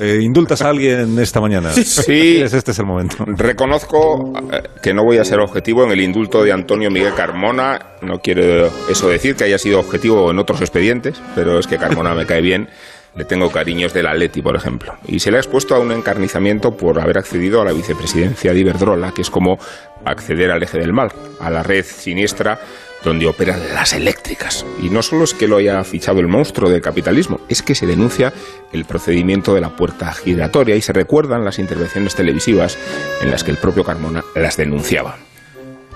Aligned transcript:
eh, 0.00 0.18
indultas 0.22 0.62
a 0.62 0.70
alguien 0.70 1.18
esta 1.18 1.40
mañana. 1.40 1.70
Sí. 1.72 2.40
Este 2.40 2.70
es 2.70 2.78
el 2.78 2.86
momento. 2.86 3.16
Reconozco 3.26 4.32
eh, 4.52 4.62
que 4.82 4.94
no 4.94 5.04
voy 5.04 5.18
a 5.18 5.24
ser 5.24 5.40
objetivo 5.40 5.84
en 5.84 5.92
el 5.92 6.00
indulto 6.00 6.42
de 6.42 6.52
Antonio 6.52 6.90
Miguel 6.90 7.14
Carmona. 7.14 7.96
No 8.02 8.18
quiero 8.18 8.70
eso 8.88 9.08
decir 9.08 9.36
que 9.36 9.44
haya 9.44 9.58
sido 9.58 9.80
objetivo 9.80 10.30
en 10.30 10.38
otros 10.38 10.60
expedientes, 10.60 11.20
pero 11.34 11.58
es 11.58 11.66
que 11.66 11.76
Carmona 11.76 12.14
me 12.14 12.26
cae 12.26 12.40
bien. 12.40 12.68
Le 13.16 13.24
tengo 13.24 13.50
cariños 13.50 13.92
del 13.92 14.06
Atleti, 14.06 14.40
por 14.40 14.56
ejemplo. 14.56 14.94
Y 15.06 15.18
se 15.18 15.30
le 15.30 15.36
ha 15.38 15.40
expuesto 15.40 15.74
a 15.74 15.80
un 15.80 15.90
encarnizamiento 15.90 16.70
por 16.70 17.00
haber 17.00 17.18
accedido 17.18 17.60
a 17.60 17.64
la 17.64 17.72
vicepresidencia 17.72 18.52
de 18.52 18.60
Iberdrola, 18.60 19.12
que 19.12 19.22
es 19.22 19.30
como 19.30 19.58
acceder 20.04 20.50
al 20.50 20.62
eje 20.62 20.78
del 20.78 20.92
mal, 20.92 21.08
a 21.40 21.50
la 21.50 21.62
red 21.62 21.84
siniestra 21.84 22.58
donde 23.04 23.26
operan 23.26 23.60
las 23.74 23.92
eléctricas. 23.92 24.64
Y 24.82 24.90
no 24.90 25.02
solo 25.02 25.24
es 25.24 25.34
que 25.34 25.48
lo 25.48 25.56
haya 25.56 25.82
fichado 25.84 26.20
el 26.20 26.28
monstruo 26.28 26.70
del 26.70 26.82
capitalismo, 26.82 27.40
es 27.48 27.62
que 27.62 27.74
se 27.74 27.86
denuncia 27.86 28.32
el 28.72 28.84
procedimiento 28.84 29.54
de 29.54 29.60
la 29.60 29.76
puerta 29.76 30.12
giratoria 30.12 30.76
y 30.76 30.82
se 30.82 30.92
recuerdan 30.92 31.44
las 31.44 31.58
intervenciones 31.58 32.14
televisivas 32.14 32.78
en 33.20 33.30
las 33.30 33.44
que 33.44 33.50
el 33.50 33.56
propio 33.56 33.84
Carmona 33.84 34.24
las 34.34 34.56
denunciaba. 34.56 35.18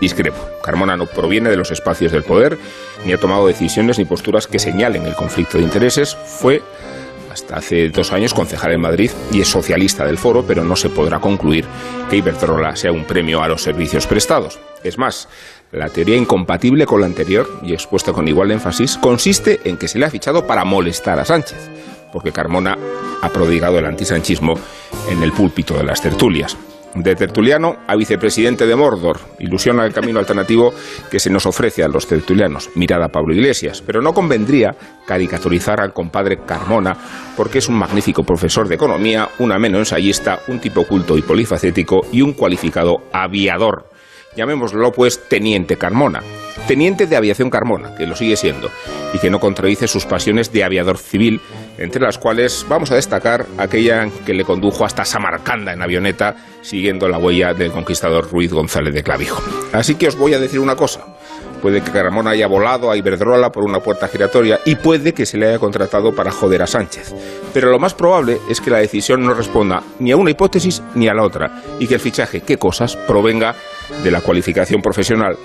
Discrepo. 0.00 0.48
Carmona 0.62 0.96
no 0.96 1.06
proviene 1.06 1.50
de 1.50 1.56
los 1.56 1.70
espacios 1.70 2.12
del 2.12 2.24
poder, 2.24 2.58
ni 3.04 3.12
ha 3.12 3.18
tomado 3.18 3.46
decisiones 3.46 3.98
ni 3.98 4.04
posturas 4.04 4.46
que 4.46 4.58
señalen 4.58 5.06
el 5.06 5.14
conflicto 5.14 5.58
de 5.58 5.64
intereses. 5.64 6.16
Fue 6.16 6.62
hasta 7.34 7.56
hace 7.56 7.88
dos 7.88 8.12
años 8.12 8.32
concejal 8.32 8.72
en 8.72 8.80
Madrid 8.80 9.10
y 9.32 9.40
es 9.40 9.48
socialista 9.48 10.06
del 10.06 10.18
foro, 10.18 10.44
pero 10.46 10.62
no 10.62 10.76
se 10.76 10.88
podrá 10.88 11.18
concluir 11.18 11.64
que 12.08 12.16
Iberdrola 12.16 12.76
sea 12.76 12.92
un 12.92 13.04
premio 13.04 13.42
a 13.42 13.48
los 13.48 13.60
servicios 13.60 14.06
prestados. 14.06 14.60
Es 14.84 14.98
más, 14.98 15.28
la 15.72 15.88
teoría 15.88 16.16
incompatible 16.16 16.86
con 16.86 17.00
la 17.00 17.06
anterior, 17.06 17.60
y 17.64 17.72
expuesta 17.72 18.12
con 18.12 18.28
igual 18.28 18.52
énfasis, 18.52 18.96
consiste 18.98 19.60
en 19.64 19.76
que 19.76 19.88
se 19.88 19.98
le 19.98 20.06
ha 20.06 20.10
fichado 20.10 20.46
para 20.46 20.64
molestar 20.64 21.18
a 21.18 21.24
Sánchez, 21.24 21.58
porque 22.12 22.30
Carmona 22.30 22.78
ha 23.20 23.28
prodigado 23.30 23.80
el 23.80 23.86
antisanchismo 23.86 24.54
en 25.10 25.20
el 25.24 25.32
púlpito 25.32 25.74
de 25.74 25.82
las 25.82 26.00
tertulias. 26.00 26.56
De 26.94 27.16
tertuliano 27.16 27.76
a 27.88 27.96
vicepresidente 27.96 28.66
de 28.66 28.76
Mordor, 28.76 29.18
ilusiona 29.40 29.84
el 29.84 29.92
camino 29.92 30.20
alternativo 30.20 30.72
que 31.10 31.18
se 31.18 31.30
nos 31.30 31.44
ofrece 31.44 31.82
a 31.82 31.88
los 31.88 32.06
tertulianos. 32.06 32.70
Mirada 32.76 33.06
a 33.06 33.08
Pablo 33.08 33.34
Iglesias, 33.34 33.82
pero 33.84 34.00
no 34.00 34.12
convendría 34.12 34.76
caricaturizar 35.06 35.80
al 35.80 35.92
compadre 35.92 36.38
Carmona, 36.46 36.96
porque 37.36 37.58
es 37.58 37.68
un 37.68 37.76
magnífico 37.76 38.22
profesor 38.22 38.68
de 38.68 38.76
economía, 38.76 39.28
un 39.40 39.50
ameno 39.50 39.78
ensayista, 39.78 40.40
un 40.46 40.60
tipo 40.60 40.84
culto 40.84 41.18
y 41.18 41.22
polifacético 41.22 42.02
y 42.12 42.22
un 42.22 42.32
cualificado 42.32 43.02
aviador 43.12 43.94
llamémoslo 44.36 44.92
pues 44.92 45.28
Teniente 45.28 45.76
Carmona. 45.76 46.20
Teniente 46.66 47.06
de 47.06 47.16
Aviación 47.16 47.50
Carmona, 47.50 47.94
que 47.94 48.06
lo 48.06 48.16
sigue 48.16 48.36
siendo, 48.36 48.70
y 49.12 49.18
que 49.18 49.28
no 49.28 49.38
contradice 49.38 49.86
sus 49.86 50.06
pasiones 50.06 50.50
de 50.50 50.64
aviador 50.64 50.96
civil, 50.96 51.40
entre 51.76 52.00
las 52.00 52.16
cuales 52.16 52.64
vamos 52.66 52.90
a 52.90 52.94
destacar 52.94 53.44
aquella 53.58 54.08
que 54.24 54.32
le 54.32 54.44
condujo 54.44 54.86
hasta 54.86 55.04
Samarcanda 55.04 55.74
en 55.74 55.82
avioneta, 55.82 56.36
siguiendo 56.62 57.06
la 57.06 57.18
huella 57.18 57.52
del 57.52 57.70
conquistador 57.70 58.30
Ruiz 58.30 58.50
González 58.50 58.94
de 58.94 59.02
Clavijo. 59.02 59.42
Así 59.74 59.96
que 59.96 60.08
os 60.08 60.16
voy 60.16 60.32
a 60.32 60.38
decir 60.38 60.58
una 60.58 60.74
cosa. 60.74 61.04
Puede 61.60 61.82
que 61.82 61.90
Carmona 61.90 62.30
haya 62.30 62.46
volado 62.46 62.90
a 62.90 62.96
Iberdrola 62.96 63.50
por 63.50 63.64
una 63.64 63.80
puerta 63.80 64.08
giratoria 64.08 64.60
y 64.64 64.76
puede 64.76 65.12
que 65.12 65.26
se 65.26 65.36
le 65.36 65.48
haya 65.48 65.58
contratado 65.58 66.14
para 66.14 66.30
joder 66.30 66.62
a 66.62 66.66
Sánchez. 66.66 67.14
Pero 67.52 67.70
lo 67.70 67.78
más 67.78 67.94
probable 67.94 68.38
es 68.50 68.60
que 68.60 68.70
la 68.70 68.78
decisión 68.78 69.22
no 69.22 69.34
responda 69.34 69.82
ni 69.98 70.12
a 70.12 70.16
una 70.16 70.30
hipótesis 70.30 70.82
ni 70.94 71.08
a 71.08 71.14
la 71.14 71.24
otra 71.24 71.62
y 71.78 71.86
que 71.86 71.94
el 71.94 72.00
fichaje, 72.00 72.42
qué 72.42 72.58
cosas, 72.58 72.96
provenga 72.96 73.54
de 74.02 74.10
la 74.10 74.20
cualificación 74.20 74.82
profesional 74.82 75.36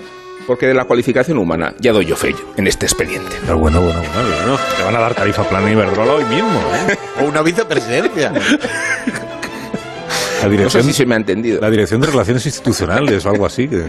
porque 0.46 0.66
de 0.66 0.74
la 0.74 0.84
cualificación 0.84 1.38
humana 1.38 1.74
ya 1.78 1.92
doy 1.92 2.06
yo 2.06 2.16
fe 2.16 2.34
en 2.56 2.66
este 2.66 2.86
expediente. 2.86 3.36
Pero 3.42 3.58
bueno, 3.58 3.80
bueno, 3.80 4.00
bueno, 4.00 4.28
bueno. 4.36 4.58
Te 4.76 4.82
van 4.82 4.96
a 4.96 5.00
dar 5.00 5.14
tarifa 5.14 5.44
plana 5.48 5.70
Iberdrola 5.70 6.14
hoy 6.14 6.24
mismo. 6.24 6.60
¿eh? 6.88 6.96
o 7.20 7.24
una 7.28 7.42
vicepresidencia. 7.42 8.32
La 10.42 10.48
dirección, 10.48 10.80
no 10.80 10.84
sé 10.86 10.92
si 10.92 10.92
se 10.94 11.06
me 11.06 11.14
ha 11.14 11.18
entendido. 11.18 11.60
La 11.60 11.70
Dirección 11.70 12.00
de 12.00 12.06
Relaciones 12.06 12.46
Institucionales 12.46 13.26
o 13.26 13.30
algo 13.30 13.44
así. 13.44 13.68
Que, 13.68 13.84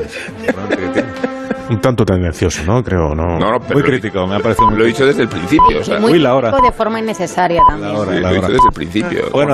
un 1.69 1.79
tanto 1.79 2.03
tendencioso, 2.03 2.63
¿no? 2.65 2.83
Creo, 2.83 3.15
¿no? 3.15 3.39
no, 3.39 3.51
no 3.51 3.59
muy 3.73 3.81
crítico, 3.81 4.27
me 4.27 4.35
ha 4.35 4.39
parecido 4.39 4.69
Lo 4.71 4.83
he 4.83 4.87
dicho 4.87 5.05
desde 5.05 5.23
el 5.23 5.29
principio. 5.29 5.79
O 5.79 5.83
sea, 5.83 5.99
muy, 5.99 6.11
muy 6.11 6.19
la 6.19 6.35
hora. 6.35 6.51
de 6.51 6.71
forma 6.71 6.99
innecesaria 6.99 7.61
también. 7.67 7.93
La 7.93 7.99
hora, 7.99 8.11
la 8.11 8.29
hora. 8.29 8.29
Lo 8.29 8.29
he 8.29 8.33
dicho 8.33 8.47
desde 8.51 8.67
el 8.67 8.73
principio. 8.73 9.29
Bueno, 9.31 9.49